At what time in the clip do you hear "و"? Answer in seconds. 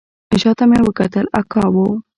1.73-1.75